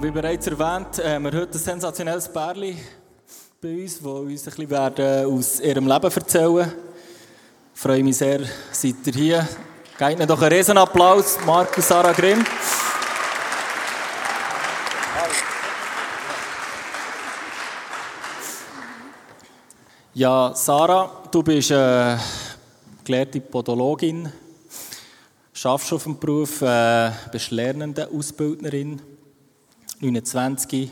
[0.00, 2.78] Wie bereits erwähnt, haben wir heute ein sensationelles Pärchen
[3.60, 6.72] bei uns, die uns ein bisschen werden aus ihrem Leben erzählen
[7.74, 9.48] Ich freue mich sehr, seid ihr hier.
[9.98, 12.44] Gebt ihnen doch einen Riesenapplaus, Marc und Sarah Grimm.
[20.14, 22.16] Ja, Sarah, du bist äh,
[23.02, 24.32] gelehrte Podologin,
[25.52, 29.17] schaffst auf dem Beruf, äh, bist lernende Ausbildnerin,
[30.00, 30.90] 29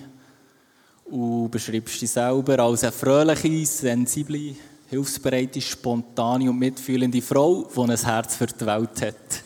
[1.06, 4.54] und beschreibst dich selber als eine fröhliche, sensible,
[4.88, 9.42] hilfsbereite, spontane und mitfühlende Frau, die ein Herz für die Welt hat.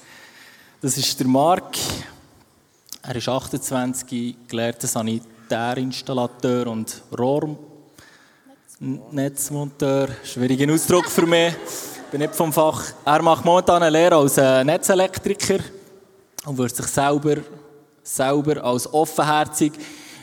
[0.80, 1.76] Das ist der Marc.
[3.02, 7.58] Er ist 28, gelehrter Sanitärinstallateur und Rohr
[9.10, 11.52] Netzmonteur, schwieriger Ausdruck für mich.
[11.52, 12.82] Ich bin nicht vom Fach.
[13.04, 15.58] Er macht momentan eine Lehre als äh, Netzelektriker
[16.46, 17.36] und wird sich selber,
[18.16, 19.72] selber als offenherzig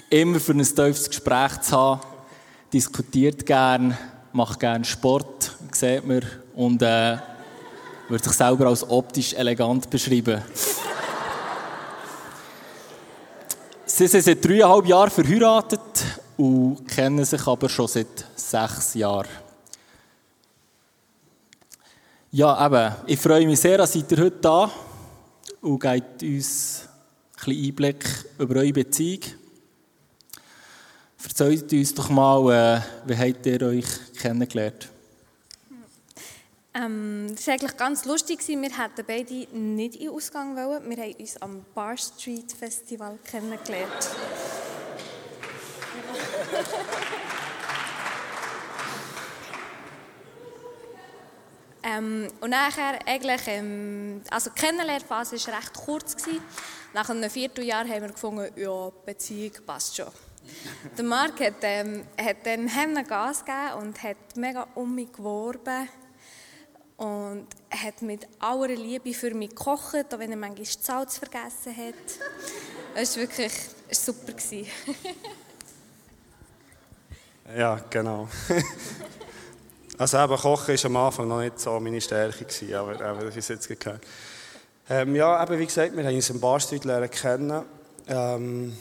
[0.10, 2.02] immer für ein tiefes Gespräch zu haben.
[2.74, 3.98] Diskutiert gern,
[4.34, 6.22] macht gern Sport, sieht man,
[6.56, 7.18] und äh,
[8.10, 10.42] wird sich selber als optisch elegant beschreiben.
[13.86, 15.80] Sie sind seit dreieinhalb Jahren verheiratet
[16.36, 19.30] und kennen sich aber schon seit sechs Jahren.
[22.32, 24.70] Ja, eben, ich freue mich sehr, dass ihr heute da
[25.62, 26.87] und gebt uns
[27.46, 28.04] bisschen Einblick
[28.40, 29.22] über eure Beziehung.
[31.24, 33.86] Erzählt uns doch mal, äh, wie habt ihr euch
[34.20, 34.90] kennengelernt?
[36.74, 38.46] Ähm, das war eigentlich ganz lustig.
[38.48, 40.90] Wir hätten beide nicht in den Ausgang wollen.
[40.90, 43.92] Wir haben uns am Bar Street Festival kennengelernt.
[51.84, 56.16] ähm, und nachher eigentlich, ähm, also die Kennenlernphase war recht kurz.
[56.16, 56.42] Gewesen.
[56.98, 60.08] Nach einem Vierteljahr haben wir gefunden, ja, Beziehung passt schon.
[60.98, 65.88] Der Marc hat, ähm, hat dann Hemden Gas gegeben und hat mega um mich geworben.
[66.96, 71.78] Und hat mit aller Liebe für mich gekocht, auch wenn er manchmal das Salz vergessen
[71.78, 71.94] hat.
[72.96, 73.54] Es war wirklich
[73.92, 74.34] super.
[77.56, 78.28] Ja, genau.
[80.00, 82.48] also eben, Kochen war am Anfang noch nicht so meine Stärke,
[82.78, 84.02] aber, aber das ist jetzt gehört.
[84.90, 87.64] Ähm, ja, eben, wie gesagt, wir haben uns im Barstreet lernen kennen.
[88.08, 88.78] Ähm,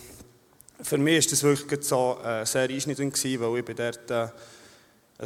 [0.80, 4.28] für mich war das wirklich so äh, sehr einschneidend, weil ich bin dort äh,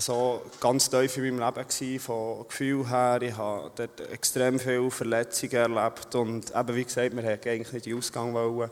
[0.00, 3.19] so ganz tief in meinem Leben war, von Gefühl her.
[3.20, 7.84] Ich habe dort extrem viele Verletzungen erlebt und eben, wie gesagt, wir wollten eigentlich nicht
[7.84, 8.32] den Ausgang.
[8.32, 8.70] Wollen.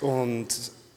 [0.00, 0.48] Und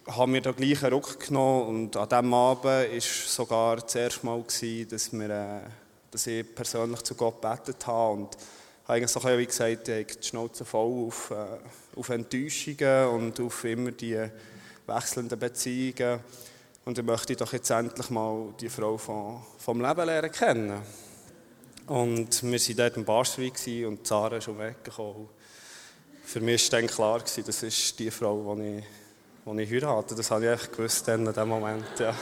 [0.08, 4.26] habe mir da gleich einen Ruck genommen und an diesem Abend war sogar das erste
[4.26, 5.70] Mal, gewesen, dass, wir, äh,
[6.12, 8.38] dass ich persönlich zu Gott gebetet habe und
[8.88, 13.92] habe eigentlich so wie gesagt, die Schnauze voll auf, äh, auf Enttäuschungen und auf immer
[13.92, 14.18] die
[14.86, 16.20] wechselnden Beziehungen
[16.86, 20.82] und ich möchte doch jetzt endlich mal die Frau vom, vom Leben lernen kennen.
[21.86, 25.28] Und wir waren dort im Barstreet und Zara ist schon weggekommen.
[26.24, 28.86] Für mich war dann klar, das ist die Frau, die ich
[29.46, 30.16] als ich heirate.
[30.16, 31.86] Das habe ich echt gewusst dann in dem Moment.
[32.00, 32.14] Ja.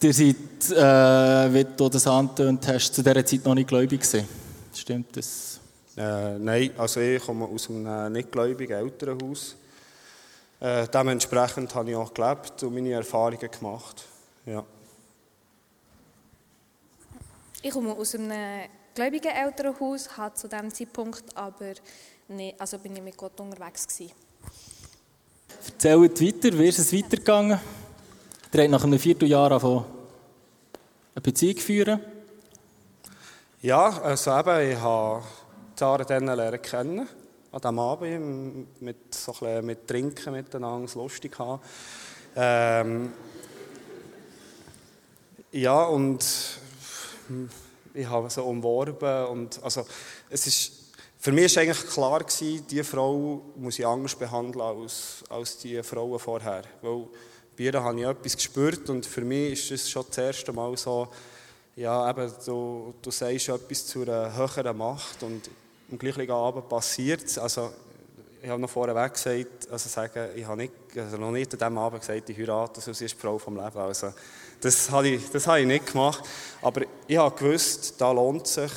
[0.00, 0.36] Ihr seid,
[0.70, 4.28] äh, wie du das angetönt hast, zu dieser Zeit noch nicht gläubig gewesen.
[4.72, 5.58] Stimmt das?
[5.96, 9.56] Äh, nein, also ich komme aus einem nicht gläubigen Elternhaus.
[10.60, 14.04] Äh, dementsprechend habe ich auch gelebt und meine Erfahrungen gemacht.
[14.46, 14.64] Ja.
[17.60, 21.74] Ich komme aus einem gläubigen Elternhaus, habe zu diesem Zeitpunkt aber
[22.28, 24.12] nicht, also bin ich mit Gott unterwegs gewesen.
[25.66, 27.58] Erzählt weiter, wie ist es weitergegangen?
[28.50, 29.84] Ihr habt nach einem Vierteljahr eine
[31.22, 32.00] Beziehung führen.
[33.60, 35.22] Ja, also eben, ich habe
[35.76, 37.08] Zara dann lernen kennen,
[37.52, 41.60] an diesem Abend, mit, so ein mit Trinken miteinander, lustig haben.
[42.36, 43.12] Ähm,
[45.52, 46.24] ja, und
[47.92, 49.84] ich habe so umworben und also
[50.30, 50.72] es ist
[51.18, 56.18] für mich war eigentlich klar, diese Frau muss ich anders behandeln als, als die Frauen
[56.18, 56.62] vorher.
[56.80, 57.08] Weil
[57.58, 60.76] bei ihr habe ich etwas gespürt und für mich ist es schon das erste Mal
[60.76, 61.08] so,
[61.74, 65.50] ja, eben, du, du sagst etwas zu einer höheren Macht und
[65.90, 67.36] am gleichen Abend passiert.
[67.38, 67.72] Also,
[68.40, 71.78] ich habe noch vorweg gesagt, also sagen, ich habe nicht, also noch nicht an diesem
[71.78, 73.78] Abend gesagt, ich heirate, sonst ist die Frau vom Leben.
[73.78, 74.12] Also,
[74.60, 76.22] das habe ich, das habe ich nicht gemacht.
[76.62, 78.72] Aber ich habe gewusst, da lohnt es sich,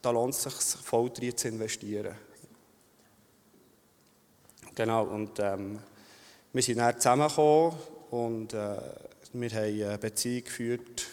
[0.00, 2.14] da lohnt es sich voll drin zu investieren.
[4.74, 5.80] Genau, und ähm,
[6.52, 7.76] wir sind dann zusammengekommen
[8.10, 8.76] und äh,
[9.32, 11.06] wir haben eine Beziehung geführt,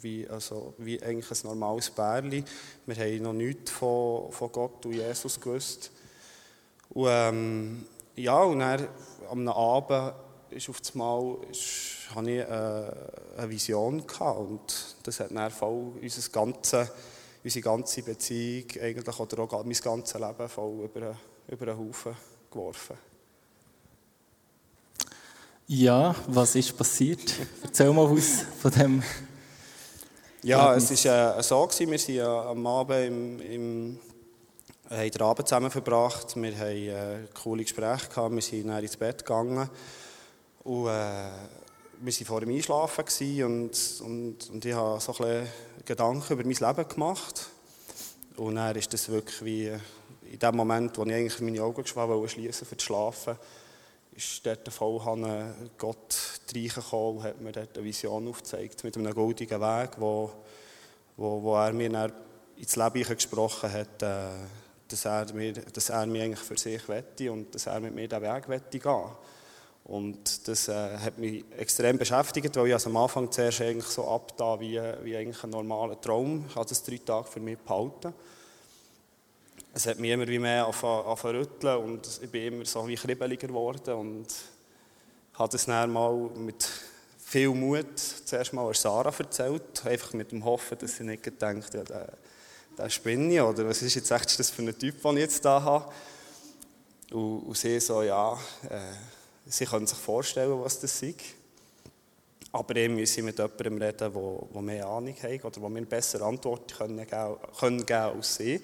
[0.00, 2.44] wie, also, wie eigentlich ein normales Bärli.
[2.86, 5.92] Wir haben noch nichts von, von Gott und Jesus gewusst.
[6.90, 7.86] Und, ähm,
[8.16, 8.88] ja, und dann
[9.30, 10.14] am Abend
[10.50, 15.92] ist auf einmal ist, hatte ich äh, eine Vision gehabt und das hat dann voll
[16.02, 16.90] unser ganze,
[17.44, 21.16] unsere ganze Beziehung eigentlich, oder auch mein ganzes Leben voll über,
[21.48, 22.16] über den Haufen
[22.50, 23.11] geworfen.
[25.74, 27.32] Ja, was ist passiert?
[27.62, 29.02] Erzähl mal was von dem.
[30.42, 33.98] Ja, es war äh, so, gewesen, wir sind äh, am Abend im, im,
[34.90, 38.98] haben den Abend zusammen verbracht, wir haben äh, coole Gespräche gehabt, wir sind dann ins
[38.98, 39.70] Bett gegangen.
[40.64, 43.04] Und äh, wir waren vor dem Einschlafen
[43.42, 45.48] und, und, und ich habe so ein
[45.86, 47.48] Gedanken über mein Leben gemacht.
[48.36, 49.72] Und dann ist das wirklich wie
[50.30, 53.38] in dem Moment, wo ich eigentlich meine Augen schließen für zu schlafen,
[54.14, 55.00] ist dort voll
[55.78, 56.16] Gott
[56.54, 60.30] reingekommen und hat mir dort eine Vision aufgezeigt mit einem goldigen Weg, wo,
[61.16, 62.12] wo, wo er mir dann
[62.56, 64.26] ins Leben gesprochen hat, äh,
[64.88, 68.08] dass, er mir, dass er mich eigentlich für sich wette und dass er mit mir
[68.08, 69.04] diesen Weg wette gehen.
[69.84, 74.06] Und das äh, hat mich extrem beschäftigt, weil ich also am Anfang zuerst eigentlich so
[74.06, 76.44] abda wie, wie eigentlich ein normaler Traum.
[76.48, 78.14] Ich habe das drei Tage für mich behalten
[79.74, 83.48] es hat mich immer wie mehr angefangen rütteln und ich bin immer so wie kribbeliger
[83.48, 84.26] geworden und
[85.34, 86.68] habe das dann mal mit
[87.18, 91.82] viel Mut zuerst mal Sarah erzählt, einfach mit dem Hoffen, dass sie nicht gedacht, ja,
[91.84, 92.12] der,
[92.76, 95.62] der spinne oder was ist jetzt echt das für ein Typ, den ich jetzt da
[95.62, 95.90] habe.
[97.10, 98.34] Und, und sie so, ja,
[98.68, 98.78] äh,
[99.46, 101.20] sie können sich vorstellen, was das ist.
[102.52, 104.12] Aber eben müssen mit jemandem reden,
[104.52, 108.60] der mehr Ahnung hat oder der mir bessere Antworten geben, können geben als sie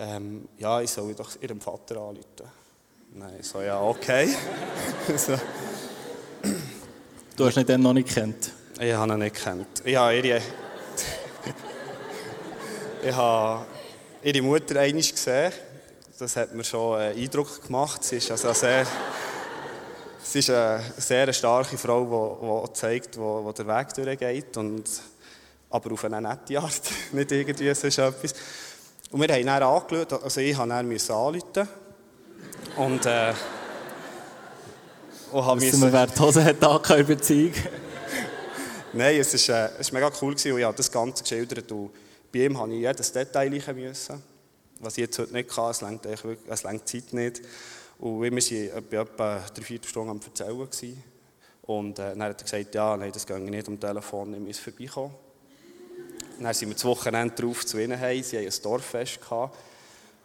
[0.00, 2.50] ähm, ja, ich soll doch ihrem Vater anrufen.
[3.12, 4.34] Nein, so, ja, okay.
[5.16, 5.38] so.
[7.36, 8.52] Du hast ihn dann noch nicht kennt?
[8.80, 9.82] Ich habe ihn nicht kennt.
[9.84, 10.40] Ich habe ihre,
[13.02, 13.66] ich habe
[14.22, 15.52] ihre Mutter einmal gesehen.
[16.18, 18.02] Das hat mir schon einen Eindruck gemacht.
[18.02, 18.86] Sie ist also sehr,
[20.22, 24.56] sie ist eine sehr starke Frau, die, zeigt, wo, wo der Weg durchgeht.
[24.56, 24.88] Und,
[25.68, 26.82] aber auf eine nette Art.
[27.12, 28.34] nicht irgendwie so etwas.
[29.10, 31.68] Und wir haben dann angeschaut, also ich musste dann anrufen.
[32.76, 33.32] Und, äh,
[35.32, 35.92] und habe müssen...
[35.92, 37.54] wer die Hose hat angehört, überzeugen.
[38.92, 41.70] Nein, es war äh, es mega cool gewesen, und ich habe das Ganze geschildert.
[41.72, 41.90] Und
[42.32, 44.22] bei ihm musste ich jedes Detail müssen.
[44.78, 46.06] Was ich jetzt heute nicht kann, es reicht,
[46.48, 47.42] es reicht Zeit nicht.
[47.98, 50.58] Und wir waren bei etwa drei, vier Stunden am Erzählen.
[50.58, 51.02] Gewesen.
[51.62, 54.58] Und äh, dann hat er gesagt, ja, nein, das geht nicht am Telefon, ich muss
[54.58, 55.14] vorbeikommen.
[56.40, 58.22] Dann sind wir das Wochenende darauf zu ihnen heim.
[58.22, 59.20] Sie hatten ein Dorffest.
[59.20, 59.56] Gehabt.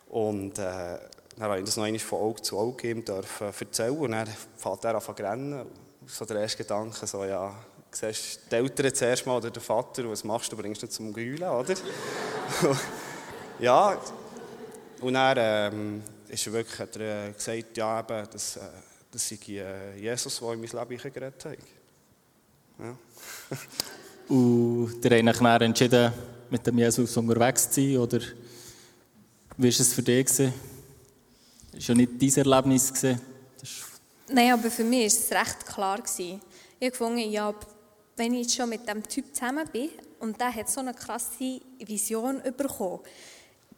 [0.10, 3.98] Und äh, dann habe ich das noch einmal von Auge zu Auge gegeben, dürfen erzählen.
[3.98, 5.66] Und dann fährt er an rennen.
[6.08, 7.54] So der erste Gedanke, so, ja,
[7.92, 11.44] siehst die Eltern zuerst mal oder der Vater, was machst du, bringst du zum Geulen,
[11.44, 11.74] oder?
[13.60, 14.00] ja,
[15.02, 18.62] und dann ähm, ist er wirklich, hat er äh, gesagt, ja, eben, dass, äh,
[19.12, 21.57] das sei äh, Jesus, der in mein Leben gerettet hat.
[22.80, 22.95] Ja.
[24.28, 26.12] Und ihr habt dann entschieden,
[26.50, 27.98] mit dem Jesus unterwegs zu sein?
[27.98, 28.20] Oder
[29.58, 30.26] wie war es für dich?
[30.26, 30.52] Das war
[31.78, 32.94] ja nicht dein Erlebnis.
[34.28, 36.04] Nein, aber für mich war es recht klar.
[36.18, 36.42] Ich habe
[36.80, 37.54] gefunden, ja,
[38.16, 39.90] wenn ich jetzt schon mit diesem Typ zusammen bin
[40.20, 43.02] und der hat so eine krasse Vision bekommen,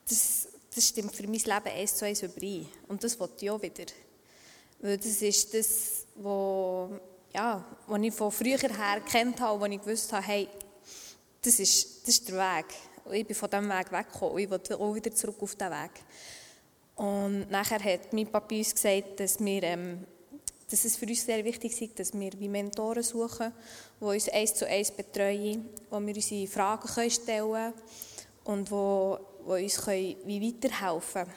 [0.07, 2.67] das, das stimmt für mein Leben eins zu eins überein.
[2.87, 3.85] Und das wollte ich auch wieder.
[4.79, 6.91] Weil das ist das, was
[7.37, 10.47] ja, was ich von früher her kennt habe, wo ich gewusst habe, hey,
[11.43, 12.65] das ist, das ist der Weg.
[13.05, 15.71] Und ich bin von diesem Weg weggekommen und ich will auch wieder zurück auf diesen
[15.71, 15.91] Weg.
[16.95, 19.99] Und nachher hat mein Papa uns gesagt, dass, wir, ähm,
[20.69, 23.53] dass es für uns sehr wichtig ist, dass wir wie Mentoren suchen,
[24.01, 27.73] die uns eins zu eins betreuen, wo wir unsere Fragen können stellen können
[28.45, 31.33] und wo, wo uns können wie weiterhelfen können.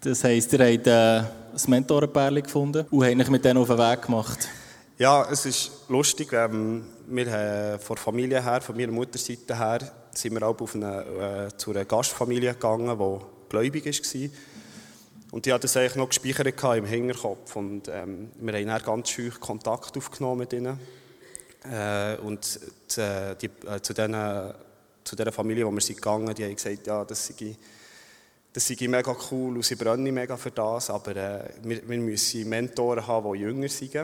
[0.00, 4.02] Das heisst, ihr habt äh, ein Mentorenpärchen gefunden und habt mit denen auf den Weg
[4.02, 4.48] gemacht?
[4.98, 6.32] Ja, es ist lustig.
[6.32, 11.50] Ähm, wir haben von Familie her, von meiner Mutterseite her, sind wir auch auf eine,
[11.52, 14.30] äh, zu einer Gastfamilie gegangen, die gläubig war.
[15.32, 17.56] Und die hat das eigentlich noch gespeichert im Hinterkopf.
[17.56, 20.80] Und ähm, wir haben dann ganz schön Kontakt aufgenommen mit ihnen.
[21.70, 22.58] Äh, und
[22.96, 24.54] die, die, äh, zu, denen,
[25.04, 27.54] zu dieser Familie, wo wir sind gegangen, die haben gesagt, ja, das sei
[28.50, 32.48] das sei mega cool und sie brennen mega für das, aber äh, wir, wir müssen
[32.48, 33.94] Mentoren haben, die jünger sind,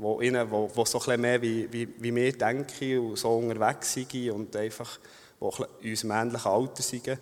[0.00, 3.92] die, ihnen, wo, wo so ein mehr wie, wie, wie wir denken und so unterwegs
[3.92, 4.98] sind und einfach
[5.40, 7.18] die in unserem ähnlichen Alter sind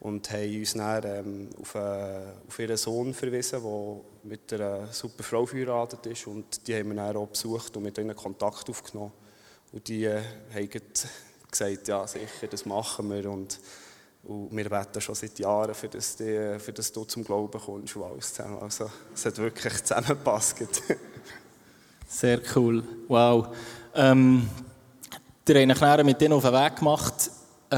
[0.00, 5.22] und haben uns dann ähm, auf, äh, auf ihren Sohn verwiesen, der mit einer super
[5.22, 9.12] Frau verheiratet ist und die haben wir dann auch besucht und mit ihnen Kontakt aufgenommen
[9.72, 10.20] und die äh,
[10.52, 10.68] haben
[11.50, 13.58] gesagt, ja sicher, das machen wir und
[14.24, 17.96] und wir beten schon seit Jahren, für das, die, für das du zum Glauben kommst
[17.96, 18.60] und alles zusammen.
[18.60, 20.62] Also, es hat wirklich zusammengepasst.
[22.12, 22.84] Sehr cool.
[23.08, 23.48] Wow.
[23.94, 24.46] Ähm,
[25.48, 27.30] ihr habt euch mit denen auf den Weg gemacht.
[27.70, 27.76] Äh,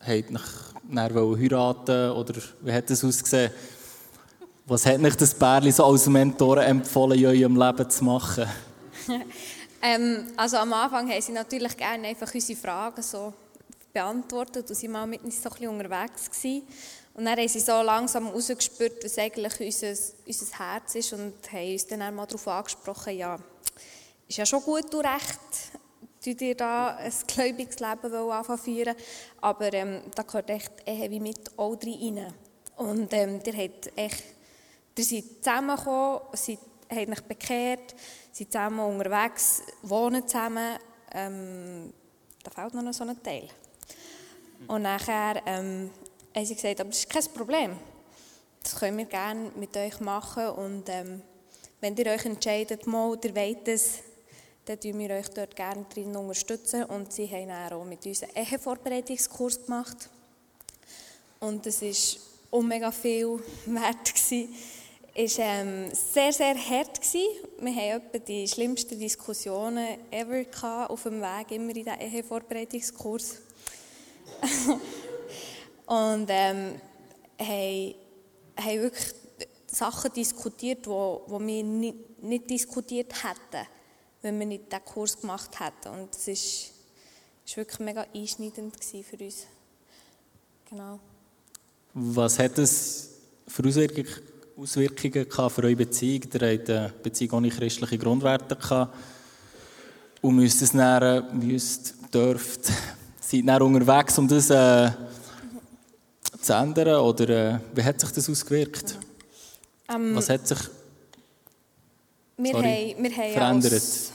[0.00, 3.50] habt euch heiraten oder wie hat das ausgesehen?
[4.66, 8.46] Was hat euch das Bärli so als Mentor empfohlen, in eurem Leben zu machen?
[9.82, 13.34] ähm, also am Anfang haben sie natürlich gerne einfach unsere Fragen so
[13.92, 16.62] beantwortet und sie mal mit uns so ein bisschen unterwegs gewesen.
[17.14, 19.94] Und dann haben sie so langsam herausgespürt, was eigentlich unser,
[20.26, 23.38] unser Herz ist und haben uns dann mal darauf angesprochen, ja,
[24.28, 25.40] ist ja schon gut und recht,
[26.24, 28.96] du dir da ein gläubiges Leben anfangen feiern,
[29.40, 32.32] aber ähm, da gehört echt Ehe wie mit all rein.
[32.76, 34.24] Und ähm, ihr habt echt,
[34.96, 36.58] ihr seid zusammengekommen, seid,
[36.90, 37.94] habt euch bekehrt,
[38.32, 40.78] seid zusammen unterwegs, wohnen zusammen,
[41.12, 41.92] ähm,
[42.42, 43.48] da fehlt noch so ein Teil.
[44.68, 45.90] Und nachher ähm,
[46.34, 47.76] haben sie gesagt, aber das ist kein Problem.
[48.62, 50.48] Das können wir gerne mit euch machen.
[50.50, 51.22] Und ähm,
[51.80, 53.98] wenn ihr euch entscheidet, mal, ihr wollt es,
[54.66, 56.84] dann tun wir euch dort gerne drin unterstützen.
[56.84, 60.08] Und sie haben dann auch mit uns einen Ehevorbereitungskurs gemacht.
[61.40, 64.12] Und das war mega viel wert.
[65.12, 67.00] Es war ähm, sehr, sehr hart.
[67.00, 67.26] Gewesen.
[67.60, 73.38] Wir hatten etwa die schlimmsten Diskussionen ever auf dem Weg, immer in diesen Ehevorbereitungskurs.
[75.90, 76.80] und ähm,
[77.40, 77.94] haben,
[78.56, 79.12] haben wirklich
[79.66, 83.66] Sachen diskutiert, die wo, wo wir nicht, nicht, diskutiert hätten,
[84.22, 85.92] wenn wir nicht diesen Kurs gemacht hätten.
[85.92, 86.70] Und das ist
[87.56, 89.46] wirklich mega einschneidend für uns.
[90.68, 91.00] Genau.
[91.94, 93.10] Was hat es
[93.48, 96.22] für Auswirkungen, gehabt für eure Beziehung?
[96.32, 98.94] Ihr habt eine Beziehung ohne christliche Grundwerte gehabt
[100.20, 102.66] und müsst es näher, müsst, dürft
[103.20, 104.92] seid ihr unterwegs, um das äh,
[106.40, 107.00] zu ändern?
[107.00, 108.98] Oder äh, wie hat sich das ausgewirkt?
[109.88, 110.58] Ähm, Was hat sich
[112.36, 113.72] wir sorry, haben, wir haben verändert?
[113.72, 114.12] Als,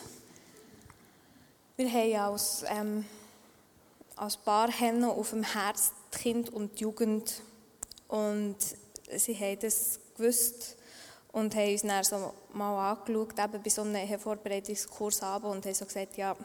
[1.77, 3.05] wir haben als, ähm,
[4.15, 7.41] als Paar auf dem Herz die Kind und die Jugend.
[8.07, 8.55] Und
[9.15, 10.77] sie haben das gewusst
[11.31, 15.85] und haben uns dann so mal angeschaut, eben bei so einem Vorbereitungskurs und haben so
[15.85, 16.35] gesagt, ja,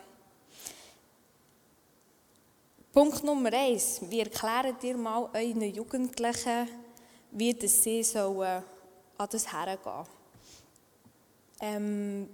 [2.93, 4.01] Punkt Nummer eins.
[4.09, 6.69] Wie erklären dir mal euren Jugendlichen,
[7.31, 8.65] wie das sie sollen
[9.17, 10.07] an das hergehen
[11.61, 12.29] ähm,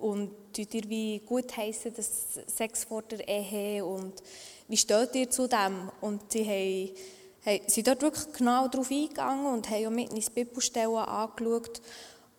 [0.00, 4.24] Und tut ihr wie gut heißen, das Sex vor der Ehe und
[4.66, 5.88] wie steht ihr zu dem?
[6.00, 6.96] Und sie haben,
[7.48, 11.80] haben, sind dort wirklich genau darauf eingegangen und haben auch mit ins Bibelstellen angeschaut.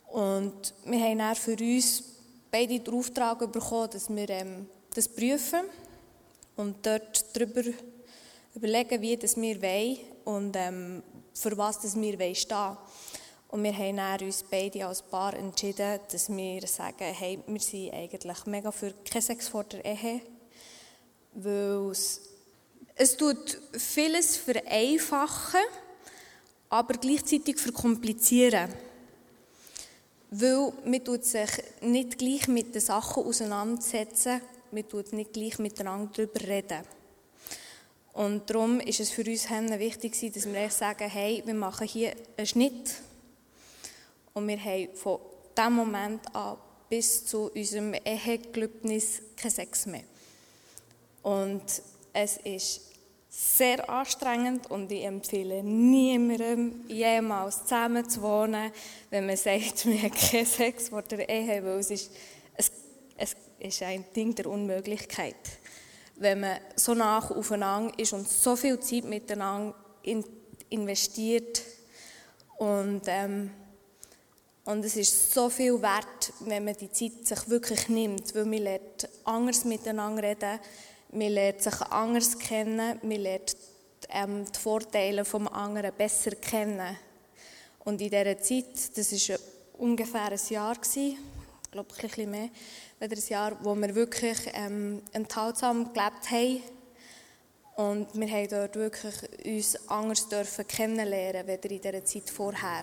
[0.08, 2.04] Und wir haben dann für uns
[2.51, 5.62] beide den Auftrag bekommen, dass wir ähm, das prüfen
[6.57, 7.61] und dort darüber
[8.55, 12.77] überlegen, wie das wir wollen und ähm, für was das wir wollen stehen.
[13.49, 18.45] Und wir haben uns beide als Paar entschieden, dass wir sagen, hey, wir sind eigentlich
[18.45, 20.21] mega für kein Sex vor der Ehe,
[21.33, 22.21] weil es,
[22.95, 25.61] es tut vieles vereinfachen,
[26.69, 28.73] aber gleichzeitig verkomplizieren.
[30.29, 31.49] Weil man sich
[31.79, 36.83] nicht gleich mit den Sachen auseinandersetzen, man tut nicht gleich miteinander darüber reden.
[38.13, 42.47] Und darum ist es für uns wichtig, dass wir sagen, hey, wir machen hier einen
[42.47, 42.95] Schnitt.
[44.33, 45.19] Und wir haben von
[45.55, 46.57] diesem Moment an
[46.89, 50.03] bis zu unserem Ehegelübnis keinen Sex mehr.
[51.21, 51.63] Und
[52.13, 52.81] es ist
[53.29, 58.71] sehr anstrengend und ich empfehle niemandem, jemals zusammen zu wohnen,
[59.12, 62.12] wenn man sagt, wir haben keinen Sex vor der Ehe, weil es ist,
[63.17, 65.36] es, ist ein Ding der Unmöglichkeit.
[66.15, 69.75] Wenn man so nah aufeinander ist und so viel Zeit miteinander
[70.69, 71.62] investiert
[72.57, 73.51] und, ähm,
[74.65, 78.59] und es ist so viel wert, wenn man die Zeit sich wirklich nimmt, weil man
[78.59, 80.59] lernt anders miteinander reden,
[81.12, 83.55] man lernt sich anders kennen, man lernt
[84.09, 86.97] ähm, die Vorteile vom anderen besser kennen.
[87.79, 89.38] Und in dieser Zeit, das war
[89.77, 91.17] ungefähr ein Jahr, ich
[91.71, 92.50] glaube ein bisschen mehr,
[93.00, 96.62] wieder ein Jahr, wo wir wirklich ähm, enthaltsam gelebt haben
[97.75, 102.82] Und wir haben dort wirklich uns anders dürfen kennenlernen, weder in dieser Zeit vorher.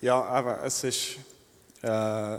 [0.00, 1.18] Ja, aber es ist,
[1.82, 2.38] äh,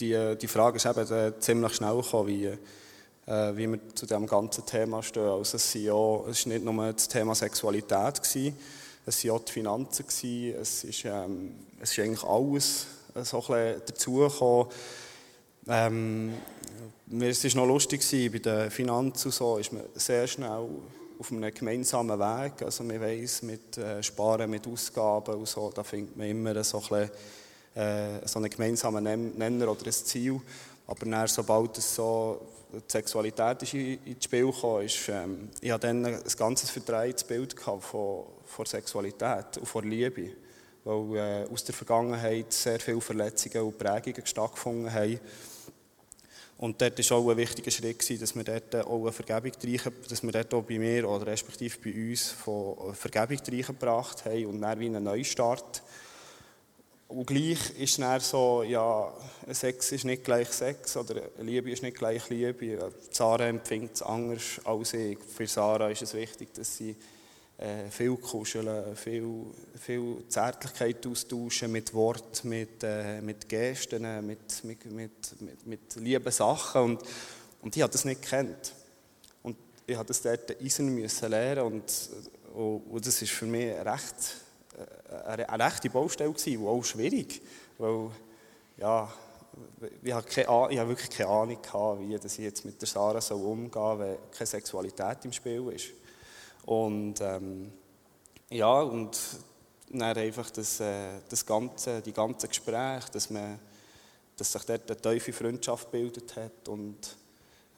[0.00, 4.26] die, die Frage ist eben äh, ziemlich schnell gekommen, wie, äh, wie wir zu diesem
[4.26, 5.22] ganzen Thema stehen.
[5.22, 8.56] Also es, war nicht nur das Thema Sexualität, gewesen,
[9.06, 12.86] es waren auch die Finanzen, gewesen, es ist, ähm, es ist eigentlich alles
[13.22, 14.66] so ein bisschen dazugekommen.
[15.68, 16.34] Ähm,
[17.20, 18.00] es war noch lustig,
[18.32, 20.68] bei den Finanzen so ist man sehr schnell
[21.18, 22.62] auf einem gemeinsamen Weg.
[22.62, 26.82] Also man weiss, mit äh, Sparen, mit Ausgaben und so, da findet man immer so,
[26.90, 27.10] ein
[27.74, 30.40] äh, so einen gemeinsamen Nenner oder ein Ziel.
[30.86, 32.40] Aber dann, sobald es so
[32.72, 37.80] die Sexualität ins Spiel kam, ist, ähm, ich hatte dann ein ganzes verdrehtes Bild von,
[37.80, 40.30] von Sexualität und von Liebe.
[40.84, 45.18] Weil äh, aus der Vergangenheit sehr viele Verletzungen und Prägungen stattgefunden haben.
[46.58, 49.52] Und dort war auch ein wichtiger Schritt, dass wir dort auch eine Vergebung
[50.08, 54.60] dass wir dort auch bei mir oder respektive bei uns von Vergebung reingebracht haben und
[54.62, 55.82] dann wie einen Neustart.
[57.08, 59.12] Und gleich ist dann so, ja,
[59.52, 62.90] Sex ist nicht gleich Sex oder Liebe ist nicht gleich Liebe.
[63.10, 65.18] Sarah empfindet es anders als ich.
[65.18, 66.96] Für Sarah ist es wichtig, dass sie
[67.58, 69.46] äh, viel kuscheln, viel,
[69.80, 76.32] viel Zärtlichkeit austauschen mit Worten, mit, äh, mit Gesten, mit, mit, mit, mit, mit lieben
[76.32, 76.82] Sachen.
[76.82, 77.02] Und,
[77.62, 78.74] und ich habe das nicht gekannt.
[79.42, 82.10] Und ich musste das dort eisen müssen lernen und,
[82.54, 84.36] und, und das war für mich recht,
[84.76, 87.40] äh, eine, eine rechte Baustelle gewesen, und auch schwierig,
[87.78, 88.10] weil
[88.76, 89.10] ja,
[90.02, 93.22] ich habe, keine, ich habe wirklich keine Ahnung gehabt, wie ich jetzt mit der Sarah
[93.22, 95.86] so umgehen soll, wenn keine Sexualität im Spiel ist.
[96.66, 97.72] Und ähm,
[98.50, 99.18] ja, und
[99.90, 103.58] dann einfach das, äh, das ganze, die ganzen Gespräche, dass, man,
[104.36, 107.16] dass sich dort eine tiefe Freundschaft gebildet hat und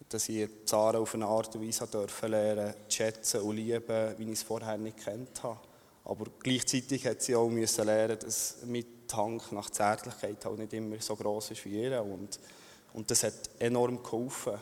[0.08, 1.86] dass ich Zara auf eine Art und Weise
[2.26, 5.60] lernen, zu schätzen und lieben, wie ich es vorher nicht kennt habe.
[6.04, 10.98] Aber gleichzeitig hat sie auch müssen lernen, dass mein Hang nach Zärtlichkeit halt nicht immer
[11.00, 12.02] so groß ist wie ihr.
[12.02, 12.40] Und,
[12.94, 14.54] und das hat enorm geholfen,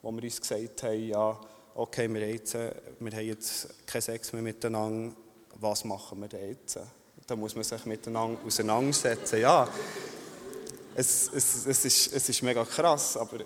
[0.00, 1.38] wo wir uns gesagt haben, ja,
[1.74, 5.14] okay, wir, jetzt, wir haben jetzt keinen Sex mehr miteinander,
[5.60, 6.78] was machen wir denn jetzt?
[7.26, 9.40] Da muss man sich miteinander auseinandersetzen.
[9.40, 9.68] Ja,
[10.94, 13.38] es, es, es, ist, es ist mega krass, aber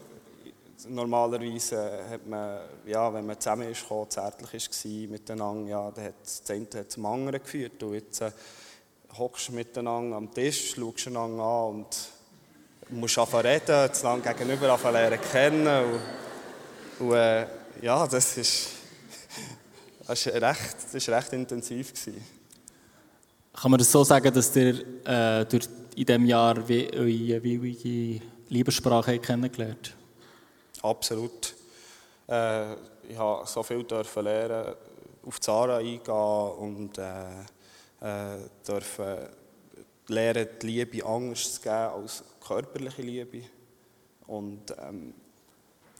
[0.89, 6.15] normalerweise hat man, ja, wenn man zusammen ist, gekommen, zärtlich war miteinander, ja, dann hat
[6.23, 7.83] das eine zum anderen geführt.
[7.83, 8.31] Jetzt äh,
[9.19, 12.09] hockst du miteinander am Tisch, schaust einander an und
[12.91, 15.85] musst anfangen reden, das Land gegenüber anfangen lernen kennen.
[16.99, 17.47] Und, und äh,
[17.83, 18.69] ja, das ist,
[20.07, 21.93] das ist, recht, das ist recht intensiv.
[21.93, 22.25] Gewesen.
[23.53, 28.21] Kann man das so sagen, dass ihr äh, durch in diesem Jahr wie, eure jeweilige
[28.49, 29.95] Liebessprache kennengelernt
[30.83, 31.55] Absolut.
[32.29, 32.75] Äh,
[33.09, 34.75] ich habe so viel dürfen lernen,
[35.25, 37.41] auf Zara eingehen und äh,
[38.01, 39.29] äh, dürfen
[40.09, 43.43] lernen, die Liebe Angst zu geben als körperliche Liebe.
[44.27, 45.15] Und ähm,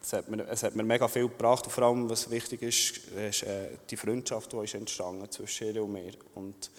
[0.05, 2.99] es hat, mir, es hat mir mega viel gebracht und vor allem, was wichtig ist,
[3.17, 6.13] ist äh, die Freundschaft, die ist entstanden zwischen ihr und mir.
[6.35, 6.71] Und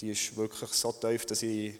[0.00, 1.74] die ist wirklich so tief, dass ich,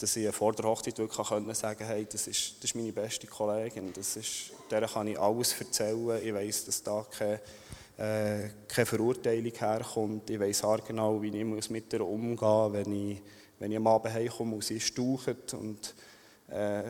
[0.00, 3.26] dass ich vor der Hochzeit wirklich können sagen hey, das ist, das ist meine beste
[3.26, 3.92] Kollegin.
[3.92, 6.20] Das ist, der kann ich alles erzählen.
[6.24, 7.40] Ich weiß, dass da keine,
[7.98, 10.30] äh, keine Verurteilung herkommt.
[10.30, 13.22] Ich weiß genau, wie ich mit ihr umgehen muss, wenn ich,
[13.58, 15.54] wenn ich am Abend heimkomme und sie staucht.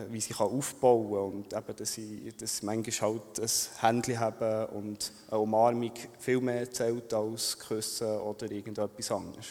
[0.09, 1.19] Wie sie kann aufbauen kann.
[1.19, 3.49] Und eben, dass ich dass manchmal halt ein
[3.79, 9.45] Händchen habe und eine Umarmung viel mehr zählt als Küssen oder irgendetwas anderes.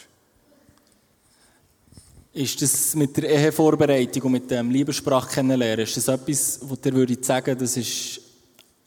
[2.33, 6.93] Ist das mit der Ehevorbereitung und mit dem Liebessprache kennenlernen, ist das etwas, wo ihr
[6.93, 8.21] würdet sagen, das ist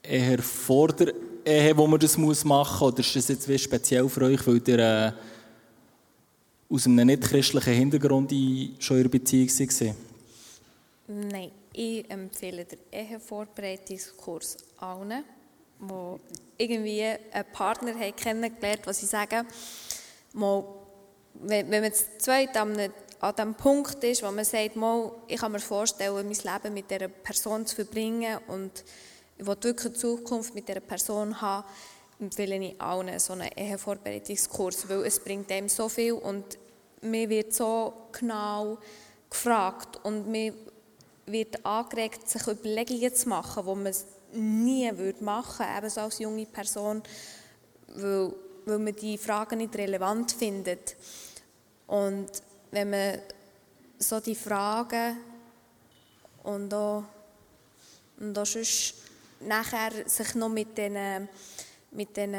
[0.02, 4.22] eher vor der Ehe, wo man das machen muss, oder ist das jetzt speziell für
[4.22, 5.12] euch, weil ihr äh,
[6.68, 8.32] aus einem nicht-christlichen Hintergrund
[8.80, 9.94] schon in einer Beziehung seid?
[11.08, 15.24] Nein, ich empfehle den Ehevorbereitungskurs allen,
[15.78, 19.46] die irgendwie einen Partner haben kennengelernt haben, wo sie sagen,
[20.32, 20.64] mal,
[21.34, 25.40] wenn, wenn man zu zweit an an dem Punkt ist, wo man sagt, mal, ich
[25.40, 28.84] kann mir vorstellen, mein Leben mit dieser Person zu verbringen und
[29.38, 31.66] ich will wirklich eine Zukunft mit dieser Person haben,
[32.20, 36.58] empfehle ich allen so einen Ehevorbereitungskurs, weil es bringt einem so viel und
[37.02, 38.78] mir wird so genau
[39.30, 40.54] gefragt und mir
[41.26, 43.94] wird angeregt, sich Überlegungen zu machen, die man
[44.66, 47.02] nie würde machen würde, ebenso als junge Person,
[47.94, 48.32] weil,
[48.64, 50.96] weil man die Fragen nicht relevant findet.
[51.86, 52.30] Und
[52.70, 53.18] wenn man
[53.98, 55.16] so die Fragen
[56.42, 57.04] und auch,
[58.18, 58.94] und auch sonst
[59.40, 61.28] nachher sich noch mit diesen
[61.92, 62.32] mit den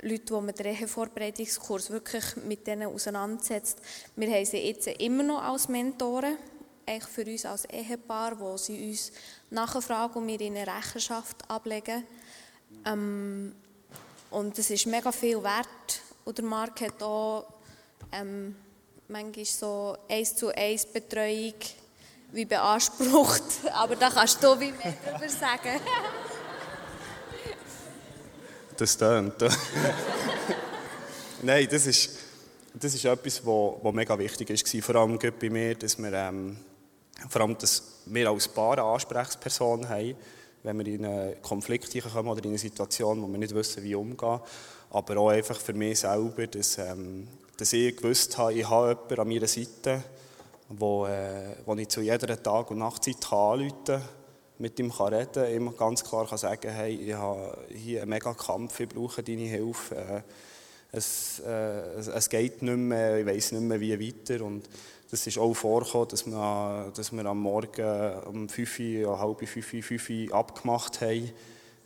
[0.00, 3.78] Leute, die mit der Ehevorbereitungskurs wirklich mit denen auseinandersetzt.
[4.16, 6.36] Wir haben sie jetzt immer noch als Mentoren,
[6.86, 9.12] eigentlich für uns als Ehepaar, wo sie uns
[9.50, 12.04] nachfragen und wir ihnen Rechenschaft ablegen.
[12.84, 13.54] Ähm,
[14.30, 16.00] und es ist mega viel wert.
[16.24, 17.46] Und der Marc hat auch
[18.12, 18.56] ähm,
[19.08, 21.54] manchmal so eins zu eins Betreuung
[22.32, 23.42] wie beansprucht.
[23.72, 25.80] Aber da kannst du wie mehr darüber sagen.
[28.76, 29.34] das tönt.
[31.42, 32.18] Nein, das ist,
[32.74, 34.82] das ist etwas, was mega wichtig war.
[34.82, 36.56] Vor allem bei mir, dass wir, ähm,
[37.28, 40.16] vor allem, dass wir als Paar eine Ansprechperson haben,
[40.62, 43.94] wenn wir in einen Konflikt kommen oder in eine Situation, wo wir nicht wissen, wie
[43.94, 44.40] umgehen.
[44.90, 49.20] Aber auch einfach für mich selber, dass, ähm, dass ich gewusst habe, ich habe jemanden
[49.20, 50.04] an meiner Seite,
[50.68, 54.02] wo, äh, wo ich zu jeder Tag- und Nachtzeit anrufen kann,
[54.58, 58.32] mit ihm kann reden immer ganz klar kann sagen hey, ich habe hier einen mega
[58.34, 59.96] Kampf, ich brauche deine Hilfe.
[59.96, 60.22] Äh,
[60.92, 64.44] es, äh, es, geht nicht mehr, ich weiß nicht mehr, wie weiter.
[64.44, 64.68] Und
[65.14, 69.74] das ist auch vorgekommen, dass wir, dass wir am Morgen um 5 Uhr, halb 5
[69.74, 71.30] Uhr, 5 Uhr abgemacht haben,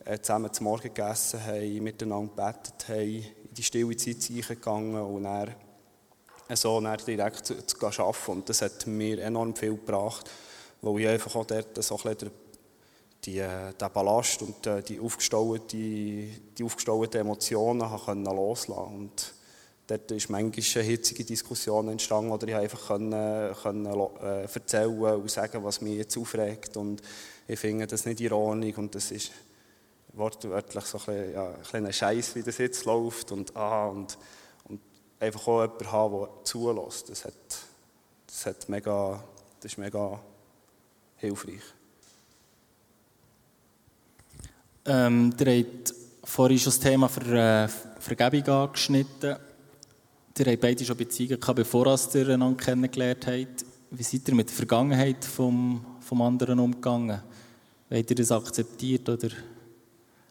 [0.06, 5.24] äh, zusammen zum Morgen gegessen haben, miteinander gebetet haben, in die stille Zeit eingegangen und
[5.24, 5.54] dann
[6.54, 8.32] so dann direkt zu, zu arbeiten.
[8.32, 10.30] Und das hat mir enorm viel gebracht,
[10.80, 12.16] weil ich einfach auch dort so ein
[13.26, 17.80] die, äh, den Ballast und äh, die aufgestauten, die aufgestauten Emotionen
[18.24, 19.37] loslassen und
[19.88, 23.86] dort ist manchmal eine hitzige Diskussion entstanden oder ich konnte einfach können, können,
[24.22, 27.02] äh, erzählen und sagen, was mich jetzt aufregt und
[27.48, 29.32] ich finde das nicht Ordnung und das ist
[30.12, 34.18] wortwörtlich so ein, bisschen, ja, ein Scheiß, wie das jetzt läuft und, ah, und,
[34.64, 34.80] und
[35.18, 37.08] einfach auch jemanden haben, der zulässt.
[37.08, 37.34] Das, hat,
[38.26, 39.24] das, hat mega,
[39.60, 40.20] das ist mega
[41.16, 41.62] hilfreich.
[44.84, 47.68] Ähm, ihr habt vorhin schon das Thema für äh,
[48.00, 49.36] Vergebung angeschnitten.
[50.38, 53.64] Ihr habt beide schon Beziehungen gehabt, bevor ihr einander kennengelernt habt.
[53.90, 57.20] Wie seid ihr mit der Vergangenheit vom, vom anderen umgegangen?
[57.90, 59.28] Habt ihr das akzeptiert oder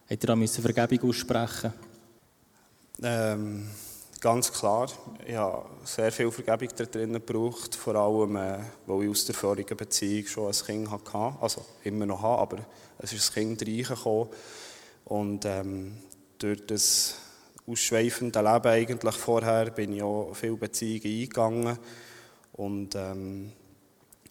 [0.10, 1.74] habt ihr da müssen Vergebung aussprechen
[3.04, 3.68] ähm,
[4.20, 4.90] Ganz klar.
[5.26, 9.36] Ich habe sehr viel Vergebung da drin gebraucht, vor allem, äh, weil ich aus der
[9.36, 11.36] vorigen Beziehung schon ein Kind hatte.
[11.40, 12.58] Also immer noch habe, aber
[12.98, 14.30] es ist ein Kind reingekommen.
[15.06, 15.98] Und ähm,
[16.40, 17.16] durch das
[17.68, 21.80] ausschweifende Leben eigentlich vorher bin ich auch viele Beziehungen eingegangen.
[22.54, 23.52] Und, ähm,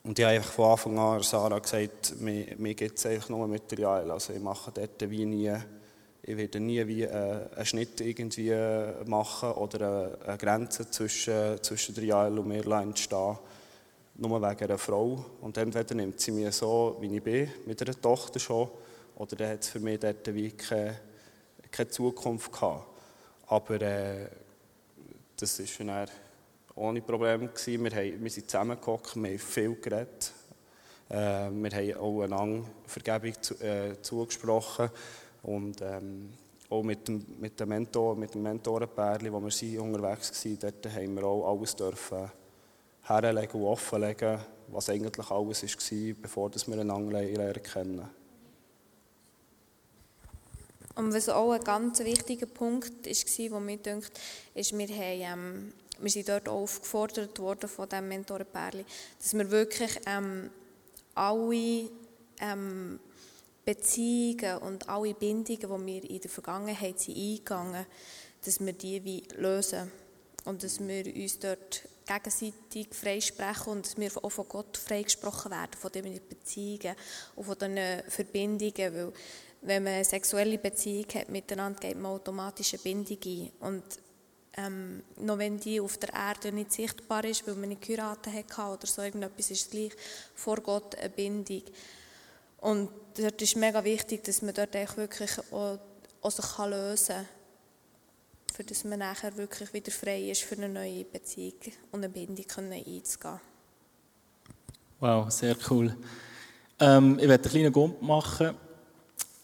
[0.03, 3.47] und ich habe einfach von Anfang an Sarah gesagt, mir, mir gibt es eigentlich nur
[3.47, 4.11] Material.
[4.11, 5.53] Also ich mache dort wie nie
[6.29, 11.95] ich werde nie wie äh, einen Schnitt irgendwie äh, machen oder eine Grenze zwischen, zwischen
[11.95, 13.39] der Jael und mir entstehen.
[14.17, 15.25] Nur wegen einer Frau.
[15.41, 18.69] Und entweder nimmt sie mich so, wie ich bin, mit einer Tochter schon,
[19.15, 20.97] oder dann hat es für mich dort wie keine,
[21.71, 22.96] keine Zukunft gehabt.
[23.47, 24.29] Aber äh,
[25.37, 26.09] das war dann
[26.75, 27.49] ohne Probleme.
[27.49, 27.85] Gewesen.
[27.85, 30.33] Wir, haben, wir sind zusammengehockt, wir haben viel geredet.
[31.09, 34.91] Äh, wir haben auch einander Vergebung zu, äh, zugesprochen.
[35.43, 36.31] Und ähm,
[36.69, 41.15] auch mit dem, mit dem Mentor, mit dem Mentorenpärchen, wo wir unterwegs waren, dort haben
[41.15, 42.31] wir auch alles dürfen
[43.03, 48.09] herlegen und offenlegen, was eigentlich alles war, bevor wir einander lernen kennen.
[50.97, 54.11] Und was auch ein ganz wichtiger Punkt war, wo mir denkt,
[54.55, 58.85] ist, wir, haben, ähm, wir sind dort auch aufgefordert worden von diesem Mentorenpärchen,
[59.19, 60.51] dass wir wirklich ähm,
[61.15, 61.91] alle
[62.41, 62.99] ähm,
[63.65, 67.87] Beziehungen und alle Bindungen, die wir in der Vergangenheit sind eingegangen
[68.47, 69.91] dass wir die wie lösen.
[70.45, 75.73] Und dass wir uns dort gegenseitig freisprechen und dass wir auch von Gott freigesprochen werden,
[75.77, 76.95] von diesen Beziehungen
[77.35, 79.13] und von diesen Verbindungen, weil
[79.63, 83.85] wenn man eine sexuelle Beziehung hat miteinander, geht man automatisch eine Bindung ein und
[84.57, 88.79] ähm, noch wenn die auf der Erde nicht sichtbar ist, weil man nicht geheiratet hat
[88.79, 89.93] oder so irgendetwas, ist gleich
[90.35, 91.63] vor Gott eine Bindung.
[92.59, 95.79] Und dort ist mega wichtig, dass man dort wirklich auch,
[96.23, 97.27] auch sich lösen kann,
[98.55, 101.61] für dass man nachher wirklich wieder frei ist, für eine neue Beziehung
[101.93, 103.41] und eine Bindung einzugehen.
[104.99, 105.95] Wow, sehr cool.
[106.81, 108.55] Ähm, ich werde einen kleinen Gump machen.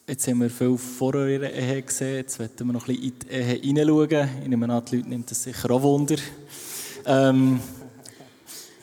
[0.04, 2.16] Jetzt haben wir viel vor eurer Ehe gesehen.
[2.16, 4.28] Jetzt werden wir noch ein bisschen in die Ehe hineinschauen.
[4.42, 6.16] Ich nehme an, die Leute nimmt das sicher auch Wunder.
[7.06, 7.60] Ähm,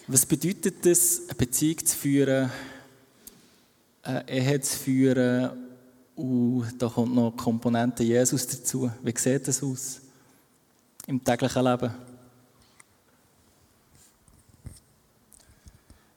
[0.08, 2.50] was bedeutet es, eine Beziehung zu führen,
[4.02, 5.50] eine Ehe zu führen
[6.16, 8.90] und da kommt noch die Komponente Jesus dazu.
[9.04, 10.00] Wie sieht das aus
[11.06, 11.94] im täglichen Leben?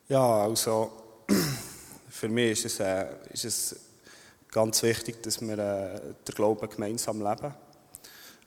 [0.09, 0.93] Ja, also
[2.09, 3.92] für mich ist es, äh, ist es
[4.53, 7.55] ganz wichtig, dass wir äh, den Glauben gemeinsam leben.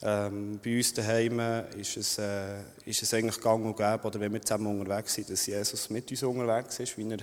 [0.01, 1.39] Ähm, bei uns daheim
[1.77, 5.29] ist es, äh, ist es eigentlich gang und gäbe, oder wenn wir zusammen unterwegs sind,
[5.29, 7.17] dass Jesus mit uns unterwegs ist, wie er,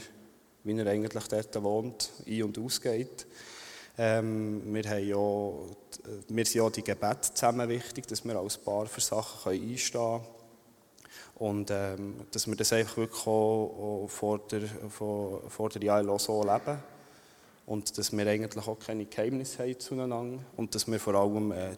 [0.65, 3.27] wie er eigentlich dort wohnt, ein- und ausgeht.
[3.97, 5.17] Ähm, wir, haben ja,
[6.29, 10.25] wir sind ja die Gebete zusammen wichtig, dass wir als Paar für Sachen einstehen können.
[11.37, 16.19] Und ähm, dass wir das einfach wirklich auch, auch vor der, vor, vor der ILO
[16.19, 16.83] so leben.
[17.67, 20.43] Und dass wir eigentlich auch keine Geheimnisse haben zueinander.
[20.57, 21.77] Und dass wir vor allem, äh,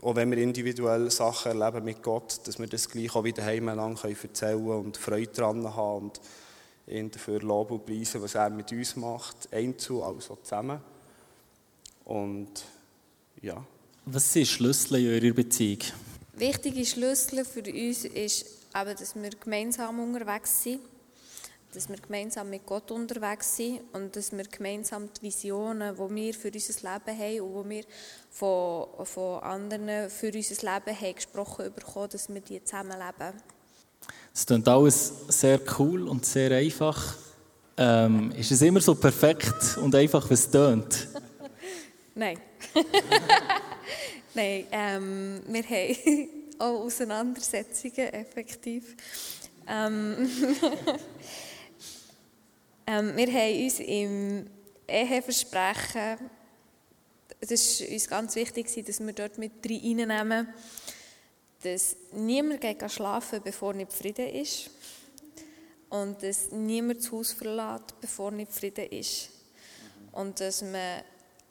[0.00, 3.96] auch wenn wir individuell Sachen erleben mit Gott, dass wir das gleich auch wieder heimlang
[3.96, 6.20] erzählen können und Freude daran haben und
[6.86, 10.80] ihn dafür loben und preisen, was er mit uns macht, einzeln, also zusammen.
[12.04, 12.64] Und
[13.42, 13.64] ja.
[14.06, 15.80] Was sind Schlüssel in eurer Beziehung?
[16.34, 20.80] Wichtige Schlüssel für uns ist, eben, dass wir gemeinsam unterwegs sind,
[21.74, 26.34] dass wir gemeinsam mit Gott unterwegs sind und dass wir gemeinsam die Visionen, die wir
[26.34, 27.84] für unser Leben haben und die wir
[28.30, 33.34] von, von anderen für unser Leben haben gesprochen bekommen, dass wir die zusammenleben.
[34.34, 37.16] Es klingt alles sehr cool und sehr einfach.
[37.76, 41.08] Ähm, ist es immer so perfekt und einfach, wie es tönt?
[42.14, 42.38] Nein.
[44.34, 46.28] Nein, ähm, wir haben
[46.58, 48.96] auch Auseinandersetzungen, effektiv.
[49.66, 50.28] Ähm,
[52.90, 54.46] ähm, wir haben uns im
[54.88, 56.28] Eheversprechen,
[57.40, 60.48] das ist uns ganz wichtig, dass wir dort mit reinnehmen,
[61.62, 64.70] dass niemand geht schlafen bevor nicht Frieden ist.
[65.88, 69.30] Und dass niemand das Haus verlässt, bevor nicht Frieden ist.
[70.12, 71.02] Und dass man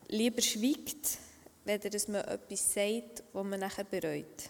[0.08, 1.20] lieber schweigt,
[1.64, 4.50] weder dass man etwas sagt, was man nachher bereut.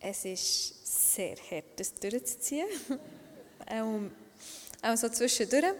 [0.00, 2.66] Es ist sehr hart, das durchzuziehen.
[4.82, 5.74] auch so zwischendurch.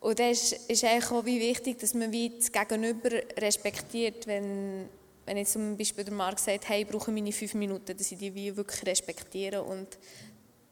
[0.00, 4.88] Und das ist, ist eigentlich auch wie wichtig, dass man wie das Gegenüber respektiert, wenn,
[5.24, 8.18] wenn jetzt zum Beispiel der Marc sagt, hey, ich brauche meine fünf Minuten, dass ich
[8.18, 9.98] die wie wirklich respektiere und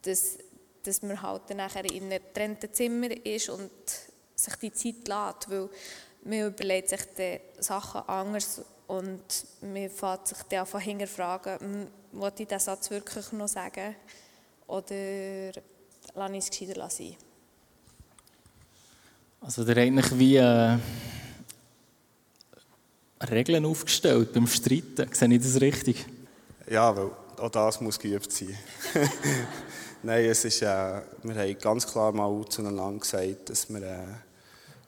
[0.03, 0.37] dass,
[0.83, 3.71] dass man halt dann nachher in einem getrennten Zimmer ist und
[4.35, 5.69] sich die Zeit lässt, weil
[6.23, 9.23] man überlegt sich die Sachen anders und
[9.61, 13.95] man fängt sich dann von hinterfragen, wollte ich diesen Satz wirklich noch sagen
[14.67, 15.51] oder
[16.13, 17.15] lasse ich es gescheiter sein.
[19.41, 20.77] Also der eigentlich wie äh,
[23.29, 25.07] Regeln aufgestellt beim Streiten.
[25.13, 26.05] Sehe ich das richtig?
[26.69, 28.57] Ja, weil auch das muss geübt sein.
[30.03, 33.97] Nein, es ist, äh, wir haben ganz klar mal zueinander gesagt, dass wir, äh,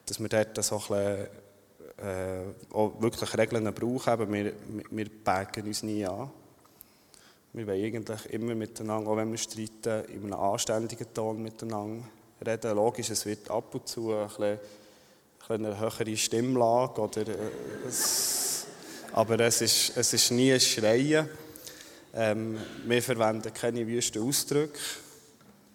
[0.06, 1.27] dass wir dort so ein bisschen,
[1.97, 4.32] äh, auch wirklich Regeln brauchen.
[4.32, 4.53] Wir,
[4.89, 6.30] wir backen uns nie an.
[7.58, 12.04] Wir wollen eigentlich immer miteinander, auch wenn wir streiten, in einem anständigen Ton miteinander
[12.46, 12.76] reden.
[12.76, 14.60] Logisch, es wird ab und zu ein bisschen,
[15.65, 17.34] eine höhere Stimmlage, oder, äh,
[17.88, 18.67] es,
[19.12, 21.28] aber es ist, es ist nie ein Schreien.
[22.13, 24.80] Ähm, wir verwenden keine wüsten Ausdrücke,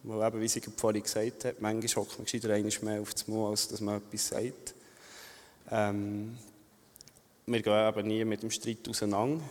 [0.05, 3.51] weil eben, wie sie vorhin gesagt hat, manchmal hockt man gescheiter mehr auf das Maul,
[3.51, 4.75] als dass man etwas sagt.
[5.68, 6.38] Ähm,
[7.47, 9.42] wir gehen eben nie mit dem Streit auseinander.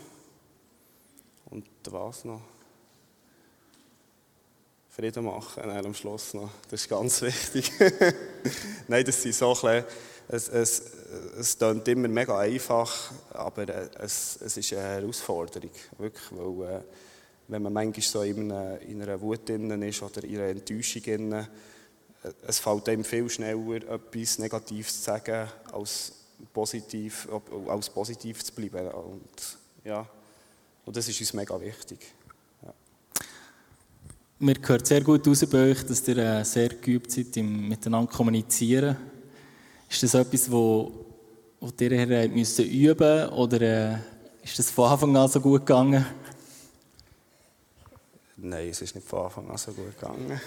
[1.52, 2.42] Und was noch?
[4.90, 6.50] Frieden machen dann am Schluss noch.
[6.70, 7.72] Das ist ganz wichtig.
[8.88, 9.86] Nein, das sind so ein
[10.32, 10.82] es, es,
[11.38, 13.68] es klingt immer mega einfach, aber
[14.00, 15.72] es, es ist eine Herausforderung.
[15.98, 16.82] Wirklich, weil, äh,
[17.48, 21.04] wenn man manchmal so in einer, in einer Wut drin ist oder in einer Enttäuschung
[21.04, 21.46] drin, äh,
[22.48, 26.14] es fällt einem viel schneller, etwas Negatives zu sagen, als
[26.54, 27.28] positiv,
[27.68, 28.88] als positiv zu bleiben.
[28.90, 30.08] Und, ja,
[30.92, 32.00] und das ist uns mega wichtig.
[32.62, 32.74] Ja.
[34.40, 38.12] Mir gehört sehr gut raus bei euch, dass ihr äh, sehr geübt seid im Miteinander
[38.12, 38.98] kommunizieren.
[39.90, 40.92] Ist das etwas, wo,
[41.62, 43.98] wo ihr her müssen üben oder äh,
[44.44, 46.06] ist das von Anfang an so gut gegangen?
[48.36, 50.42] Nein, es ist nicht von Anfang an so gut gegangen.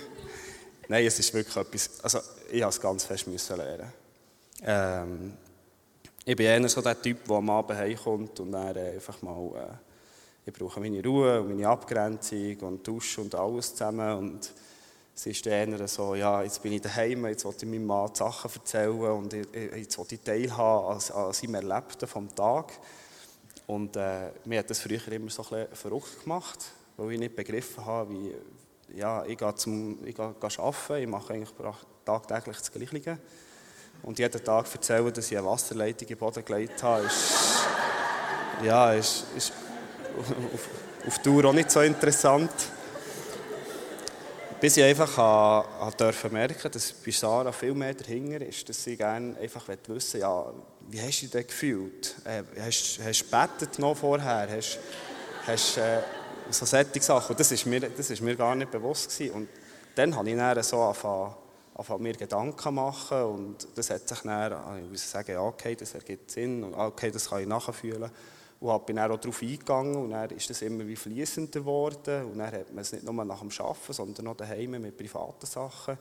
[0.89, 2.19] Nein, es ist wirklich etwas, also
[2.53, 3.91] ich habe es ganz fest müssen lernen.
[4.63, 5.33] Ähm,
[6.23, 9.94] ich bin eher so der Typ, der am Abend heimkommt und dann einfach mal, äh,
[10.47, 14.53] ich brauche meine Ruhe und meine Abgrenzung und Duschen und alles zusammen und
[15.17, 18.19] es ist eher so, ja, jetzt bin ich daheim, jetzt will ich meinem Mann die
[18.19, 22.73] Sachen erzählen und jetzt will ich teilhaben an, an seinem Erlebten vom Tag.
[23.67, 26.59] Und äh, mir hat das früher immer so ein bisschen verrückt gemacht,
[26.97, 28.35] weil ich nicht begriffen habe, wie,
[28.99, 31.53] ja, ich gehe, zum, ich gehe, gehe arbeiten, ich mache eigentlich
[32.05, 33.19] tagtäglich das Gleiche.
[34.03, 37.67] Und jeden Tag erzählen, dass ich eine Wasserleitung im Boden gelegt habe, ist,
[38.63, 39.53] ja, ist, ist
[40.19, 40.69] auf,
[41.07, 42.51] auf Dauer auch nicht so interessant.
[44.61, 48.97] Bis ich einfach habe, habe merken dass bei Sarah viel mehr dahinter ist, dass sie
[48.97, 50.47] gerne einfach wissen ja,
[50.89, 52.15] wie hast du dich gefühlt?
[52.25, 54.49] Äh, hast, du gebetet noch vorher?
[54.51, 54.79] Hast,
[55.47, 56.01] hast äh,
[56.51, 57.33] so solche Sachen?
[57.33, 59.35] Und das ist mir, das ist mir gar nicht bewusst gewesen.
[59.35, 59.49] Und
[59.95, 61.35] dann habe ich dann so angefangen,
[61.75, 65.75] angefangen mir Gedanken machen und das hat sich dann, ah, ich muss sagen, ja, okay,
[65.75, 68.11] das ergibt Sinn und ah, okay, das kann ich nachfühlen.
[68.65, 72.39] Und bin dann auch darauf eingegangen und dann ist das immer wie fließender geworden und
[72.39, 75.99] dann hat man es nicht nur nach dem Arbeiten, sondern auch daheim mit privaten Sachen.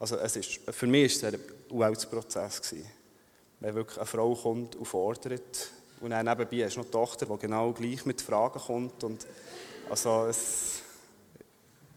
[0.00, 2.74] Also es ist, für mich war es ein Uraltsprozess.
[3.60, 7.38] Wenn wirklich eine Frau kommt und fordert und dann nebenbei du noch eine Tochter, die
[7.38, 9.26] genau gleich mit Fragen kommt und
[9.90, 10.80] also es,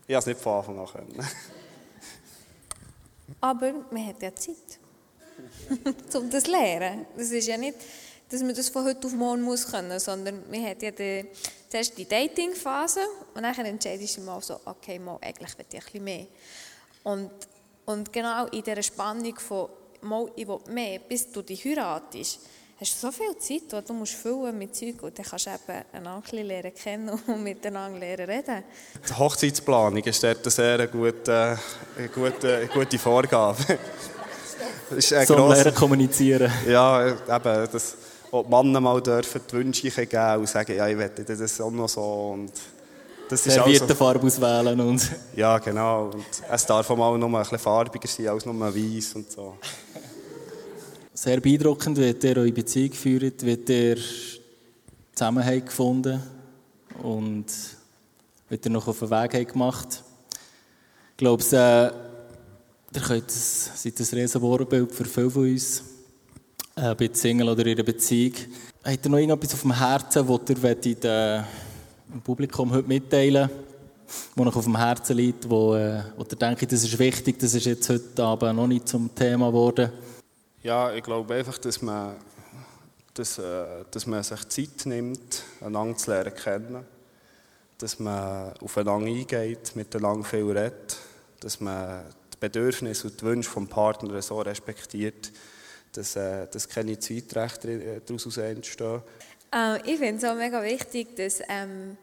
[0.06, 1.28] ich habe es nicht von Anfang an können.
[3.40, 4.80] Aber man hat ja Zeit,
[6.14, 7.06] um das zu lernen.
[7.16, 7.78] Das ist ja nicht,
[8.30, 11.26] dass man das von heute auf morgen muss können, sondern man hat ja die,
[11.68, 13.02] zuerst die Dating-Phase
[13.34, 16.28] und dann entscheidest du mal so, okay, mal, eigentlich will ich ein bisschen mehr.
[17.04, 17.32] Und,
[17.86, 19.70] und genau in dieser Spannung von,
[20.02, 22.40] mal, ich will mehr, bis du dich heiratest,
[22.80, 25.50] hast du so viel Zeit, die du musst füllen mit Zeug und dann kannst du
[25.50, 28.64] eben einander lernen kennen und miteinander lernen reden.
[29.08, 31.60] Die Hochzeitsplanung ist dort eine sehr gute,
[32.14, 33.80] gute, gute Vorgabe.
[34.90, 36.52] Das ist Zum Lernen kommunizieren.
[36.66, 37.96] Ja, eben, dass
[38.32, 41.72] auch die Männer mal dürfen die Wünsche geben und sagen, ja, ich wette das auch
[41.72, 42.52] noch so und
[43.30, 45.08] das ist also, Farbe auswählen und...
[45.36, 46.06] Ja, genau.
[46.06, 49.56] Und es darf auch mal noch ein bisschen farbiger sein als nur weiß und so.
[51.14, 53.98] Sehr beeindruckend, wie ihr eure Beziehung führt, wie ihr
[55.14, 56.24] Zusammenhalt gefunden
[57.04, 57.46] und
[58.50, 60.04] wie ihr noch auf den Weg gemacht.
[61.12, 65.84] Ich glaube, äh, ihr könnt, seid ein riesen Vorbild für viele von uns,
[66.80, 68.34] äh, bei Single oder ihrer Beziehung.
[68.84, 71.38] Habt ihr noch irgendetwas auf dem Herzen, das ihr wollt, äh,
[72.14, 73.50] im Publikum heute mitteilen
[74.36, 77.66] wo noch auf dem Herzen liegt, wo, äh, ihr denkt, das ist wichtig, das ist
[77.66, 79.92] jetzt heute Abend noch nicht zum Thema geworden?
[80.64, 82.16] Ja, ich glaube einfach, dass man,
[83.14, 86.86] dass, äh, dass man sich Zeit nimmt, einander zu lernen kennen.
[87.78, 90.98] Dass man aufeinander eingeht, miteinander viel redet.
[91.40, 95.32] Dass man die Bedürfnisse und die Wünsche des Partners so respektiert,
[95.94, 99.04] dass, äh, dass keine Zeitrechte daraus entstehen.
[99.54, 101.98] Äh, ich finde es auch mega wichtig, dass, ähm,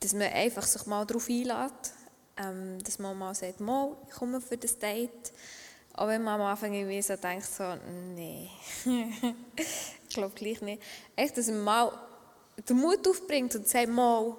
[0.00, 1.92] dass man einfach sich mal darauf einlädt.
[2.36, 5.32] Ähm, dass man mal sagt, mal, ich komme für das Date.
[5.92, 7.62] Auch wenn man am Anfang irgendwie so denkt, so,
[8.16, 8.50] nee,
[10.08, 10.82] ich glaube gleich nicht.
[11.14, 11.92] Echt, dass man mal
[12.68, 14.34] den Mut aufbringt und sagt, mal,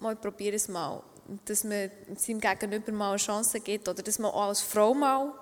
[0.00, 1.04] mal probiere es mal.
[1.44, 5.32] Dass man seinem Gegenüber mal eine Chance gibt oder dass man auch als Frau mal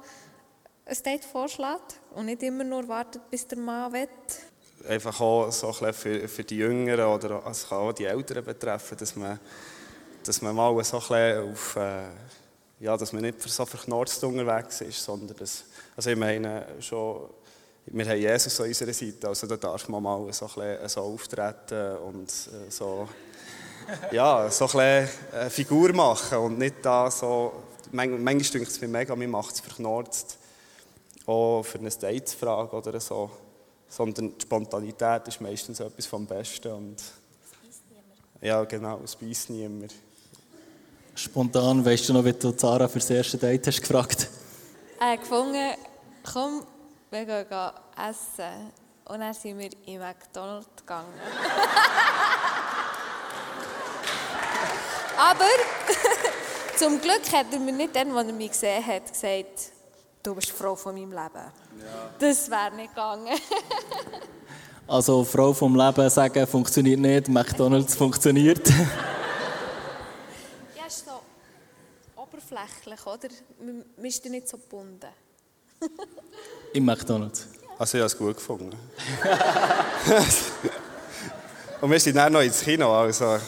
[0.88, 4.08] ein Date vorschlägt und nicht immer nur wartet, bis der Mann will.
[4.88, 8.96] Einfach auch so ein für, für die Jüngeren oder es kann auch die Älteren betreffen,
[8.96, 9.38] dass man,
[10.24, 11.76] dass man mal so ein auf...
[11.76, 12.02] Äh,
[12.80, 15.64] ja, dass man nicht so verknorzt unterwegs ist, sondern dass,
[15.96, 17.28] also ich meine schon,
[17.86, 21.96] wir haben Jesus an unserer Seite, also da darf man mal so, ein so auftreten
[21.96, 23.08] und äh, so,
[24.12, 27.52] ja, so ein eine Figur machen und nicht da so,
[27.90, 30.38] manchmal, denke es mir mega, man macht es verknorzt,
[31.28, 33.30] auch für eine Datesfrage oder so,
[33.88, 37.02] sondern die Spontanität ist meistens etwas vom Besten und
[38.40, 39.92] ja, genau, es beißt niemand.
[41.14, 44.28] Spontan, weißt du noch, wie du Zara für das erste Date hast gefragt?
[45.00, 45.74] Er hat gefunden,
[46.32, 46.64] komm,
[47.10, 47.46] wir gehen
[47.96, 48.72] essen.
[49.04, 51.12] Und dann sind wir in McDonald's gegangen.
[55.18, 55.46] Aber
[56.76, 59.72] zum Glück hat er mir nicht dann, als er mich gesehen hat, gesagt,
[60.22, 61.34] du bist die Frau von meinem Leben.
[61.34, 62.10] Ja.
[62.18, 63.38] Das wäre nicht gegangen.
[64.86, 68.68] also Frau vom Leben sagen, funktioniert nicht, McDonald's funktioniert.
[72.48, 73.28] oberflächlich, oder?
[73.64, 75.06] Man, ist nicht so gebunden.
[76.72, 77.46] Im McDonalds?
[77.78, 78.76] Also ich habe es gut gefunden.
[81.80, 83.38] Und wir sind dann noch ins Kino, also...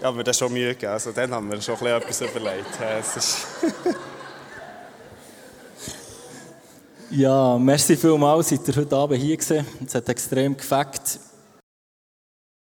[0.00, 0.92] Ja, haben wir das schon Mühe gegeben.
[0.92, 2.66] Also dann haben wir schon etwas überlegt.
[2.80, 3.00] ja,
[7.60, 9.64] merci vielmals, seid ihr heute Abend hier gewesen.
[9.86, 11.20] Es hat extrem gefällt.